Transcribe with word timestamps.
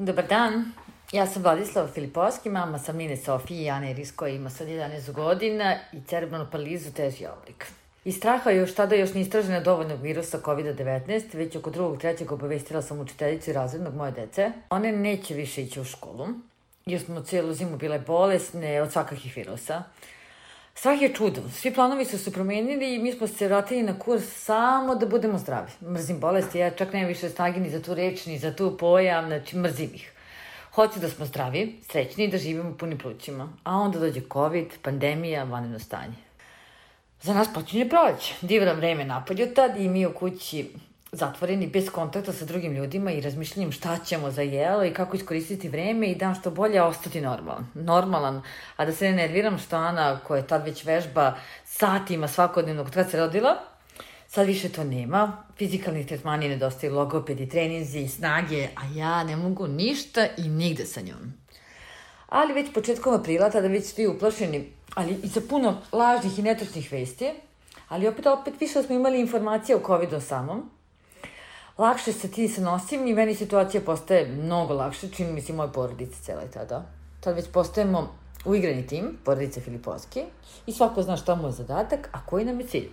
Dobar 0.00 0.26
dan, 0.26 0.72
ja 1.12 1.26
sam 1.26 1.42
Vladislava 1.42 1.88
Filipovski, 1.88 2.50
mama 2.50 2.78
sam 2.78 2.96
Nine 2.96 3.16
Sofije 3.16 3.64
i 3.64 3.70
Ane 3.70 3.90
Iris 3.90 4.12
koja 4.12 4.34
ima 4.34 4.50
sad 4.50 4.68
11 4.68 5.12
godina 5.12 5.76
i 5.92 6.00
cerebralnu 6.06 6.46
paralizu 6.50 6.92
teži 6.92 7.26
oblik. 7.26 7.66
Iz 8.04 8.16
straha 8.16 8.50
još 8.50 8.74
tada 8.74 8.94
još 8.94 9.14
ne 9.14 9.20
istražena 9.20 9.60
dovoljnog 9.60 10.02
virusa 10.02 10.38
COVID-19, 10.38 11.36
već 11.36 11.56
oko 11.56 11.70
drugog, 11.70 12.00
trećeg 12.00 12.32
obavestila 12.32 12.82
sam 12.82 13.00
učiteljicu 13.00 13.50
i 13.50 13.52
razrednog 13.52 13.94
moje 13.94 14.12
dece. 14.12 14.52
One 14.70 14.92
neće 14.92 15.34
više 15.34 15.62
ići 15.62 15.80
u 15.80 15.84
školu, 15.84 16.26
jer 16.86 17.00
smo 17.00 17.20
cijelu 17.20 17.54
zimu 17.54 17.76
bile 17.76 17.98
bolesne 17.98 18.82
od 18.82 18.92
svakakih 18.92 19.36
virusa. 19.36 19.82
Strah 20.80 21.02
je 21.02 21.14
čudo. 21.14 21.42
Svi 21.52 21.74
planovi 21.74 22.04
su 22.04 22.18
se 22.18 22.32
promenili 22.32 22.94
i 22.94 22.98
mi 22.98 23.12
smo 23.12 23.26
se 23.26 23.48
vratili 23.48 23.82
na 23.82 23.98
kurs 23.98 24.24
samo 24.24 24.94
da 24.94 25.06
budemo 25.06 25.38
zdravi. 25.38 25.70
Mrzim 25.82 26.20
bolesti, 26.20 26.58
ja 26.58 26.70
čak 26.70 26.92
nemam 26.92 27.08
više 27.08 27.28
snage 27.28 27.60
ni 27.60 27.70
za 27.70 27.82
tu 27.82 27.94
reč, 27.94 28.26
ni 28.26 28.38
za 28.38 28.54
tu 28.56 28.76
pojam, 28.78 29.26
znači 29.26 29.56
mrzim 29.56 29.90
ih. 29.94 30.12
Hoću 30.72 31.00
da 31.00 31.08
smo 31.08 31.26
zdravi, 31.26 31.80
srećni 31.90 32.24
i 32.24 32.28
da 32.28 32.38
živimo 32.38 32.76
punim 32.78 32.98
plućima. 32.98 33.48
A 33.64 33.76
onda 33.76 33.98
dođe 33.98 34.20
COVID, 34.32 34.66
pandemija, 34.82 35.44
vanredno 35.44 35.78
stanje. 35.78 36.16
Za 37.22 37.34
nas 37.34 37.52
počinje 37.54 37.88
proleće. 37.88 38.34
Divno 38.40 38.74
vreme 38.74 39.04
napolju 39.04 39.54
tad 39.54 39.80
i 39.80 39.88
mi 39.88 40.06
u 40.06 40.12
kući 40.12 40.70
zatvoreni, 41.12 41.66
bez 41.66 41.90
kontakta 41.90 42.32
sa 42.32 42.44
drugim 42.44 42.72
ljudima 42.72 43.12
i 43.12 43.20
razmišljanjem 43.20 43.72
šta 43.72 43.98
ćemo 44.04 44.30
za 44.30 44.42
jelo 44.42 44.84
i 44.84 44.94
kako 44.94 45.16
iskoristiti 45.16 45.68
vreme 45.68 46.06
i 46.06 46.14
dan 46.14 46.34
što 46.34 46.50
bolje 46.50 46.82
ostati 46.82 47.20
normalan. 47.20 47.66
Normalan, 47.74 48.42
a 48.76 48.84
da 48.84 48.92
se 48.92 49.10
ne 49.10 49.16
nerviram 49.16 49.58
što 49.58 49.76
Ana, 49.76 50.20
koja 50.26 50.38
je 50.38 50.46
tad 50.46 50.64
već 50.64 50.84
vežba 50.84 51.34
satima 51.64 52.28
svakodnevnog 52.28 52.90
kad 52.90 53.10
se 53.10 53.18
rodila, 53.18 53.56
sad 54.28 54.46
više 54.46 54.68
to 54.68 54.84
nema. 54.84 55.44
Fizikalni 55.56 56.06
tretmani 56.06 56.48
nedostaju 56.48 56.94
logopedi, 56.94 57.48
treninzi, 57.48 58.08
snage, 58.08 58.68
a 58.76 58.86
ja 58.94 59.24
ne 59.24 59.36
mogu 59.36 59.66
ništa 59.66 60.26
i 60.38 60.48
nigde 60.48 60.86
sa 60.86 61.00
njom. 61.00 61.32
Ali 62.28 62.52
već 62.52 62.72
početkom 62.74 63.14
aprila, 63.14 63.50
tada 63.50 63.68
već 63.68 63.84
svi 63.84 64.06
uplašeni, 64.06 64.72
ali 64.94 65.16
i 65.22 65.28
sa 65.28 65.40
puno 65.48 65.82
lažnih 65.92 66.38
i 66.38 66.42
netočnih 66.42 66.92
vesti, 66.92 67.30
ali 67.88 68.08
opet, 68.08 68.26
opet 68.26 68.54
više 68.60 68.82
smo 68.82 68.94
imali 68.94 69.20
informacije 69.20 69.76
o 69.76 69.86
COVID-u 69.86 70.20
samom, 70.20 70.70
lakše 71.80 72.12
se 72.12 72.30
ti 72.30 72.48
se 72.48 72.60
nosim 72.60 73.06
i 73.06 73.14
meni 73.14 73.34
situacija 73.34 73.80
postaje 73.80 74.26
mnogo 74.26 74.74
lakše, 74.74 75.08
čini 75.08 75.32
mi 75.32 75.40
se 75.40 75.52
i 75.52 75.56
moje 75.56 75.72
porodice 75.72 76.22
cela 76.22 76.42
i 76.44 76.50
tada. 76.50 76.82
Tad 77.20 77.36
već 77.36 77.48
postajemo 77.52 78.08
uigrani 78.44 78.86
tim, 78.86 79.18
porodice 79.24 79.60
Filipovski, 79.60 80.24
i 80.66 80.72
svako 80.72 81.02
zna 81.02 81.16
šta 81.16 81.34
mu 81.34 81.48
je 81.48 81.52
zadatak, 81.52 82.08
a 82.12 82.26
koji 82.26 82.44
nam 82.44 82.60
je 82.60 82.66
cilj. 82.66 82.88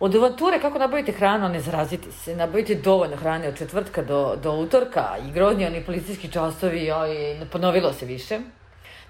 Od 0.00 0.16
avanture 0.16 0.60
kako 0.60 0.78
nabavite 0.78 1.12
hranu, 1.12 1.46
a 1.46 1.48
ne 1.48 1.60
zaraziti 1.60 2.12
se, 2.12 2.36
nabavite 2.36 2.74
dovoljno 2.74 3.16
hrane 3.16 3.48
od 3.48 3.58
četvrtka 3.58 4.02
do, 4.02 4.36
do 4.42 4.52
utorka 4.52 5.16
i 5.28 5.32
grozni 5.32 5.66
oni 5.66 5.84
policijski 5.84 6.28
časovi, 6.28 6.90
oj, 6.90 7.46
ponovilo 7.52 7.92
se 7.92 8.06
više. 8.06 8.38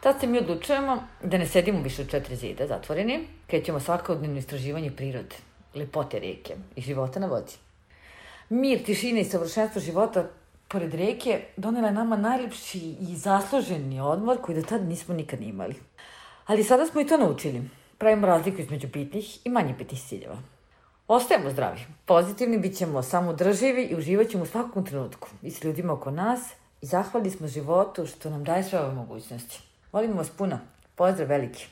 Tad 0.00 0.20
se 0.20 0.26
mi 0.26 0.38
odlučujemo 0.38 1.02
da 1.22 1.38
ne 1.38 1.46
sedimo 1.46 1.82
više 1.82 2.02
u 2.02 2.06
četiri 2.06 2.36
zida 2.36 2.66
zatvoreni, 2.66 3.26
krećemo 3.46 3.80
svakodnevno 3.80 4.38
istraživanje 4.38 4.90
prirode, 4.90 5.36
lepote 5.74 6.18
reke 6.18 6.56
i 6.76 6.80
života 6.80 7.20
na 7.20 7.26
vodi. 7.26 7.69
Mir, 8.50 8.80
tišina 8.82 9.20
i 9.20 9.24
savršenstvo 9.24 9.80
života 9.80 10.24
pored 10.68 10.94
reke 10.94 11.40
donela 11.56 11.88
je 11.88 11.94
nama 11.94 12.16
najlepši 12.16 12.78
i 12.78 13.16
zasluženi 13.16 14.00
odmor 14.00 14.40
koji 14.42 14.56
do 14.56 14.62
tada 14.62 14.84
nismo 14.84 15.14
nikad 15.14 15.42
imali. 15.42 15.74
Ali 16.46 16.64
sada 16.64 16.86
smo 16.86 17.00
i 17.00 17.06
to 17.06 17.16
naučili. 17.16 17.62
Pravimo 17.98 18.26
razliku 18.26 18.60
između 18.60 18.88
bitnih 18.88 19.46
i 19.46 19.50
manje 19.50 19.74
bitnih 19.78 20.00
ciljeva. 20.02 20.36
Ostajemo 21.08 21.50
zdravi, 21.50 21.80
pozitivni, 22.04 22.58
bit 22.58 22.76
ćemo 22.76 23.02
samodrživi 23.02 23.82
i 23.82 23.96
uživat 23.96 24.28
ćemo 24.28 24.42
u 24.42 24.46
svakom 24.46 24.86
trenutku 24.86 25.28
i 25.42 25.50
s 25.50 25.64
ljudima 25.64 25.92
oko 25.92 26.10
nas 26.10 26.40
i 26.82 26.86
zahvali 26.86 27.30
smo 27.30 27.46
životu 27.46 28.06
što 28.06 28.30
nam 28.30 28.44
daje 28.44 28.64
sve 28.64 28.80
ove 28.80 28.94
mogućnosti. 28.94 29.60
Volimo 29.92 30.14
vas 30.14 30.30
puno. 30.30 30.58
Pozdrav 30.94 31.28
veliki. 31.28 31.66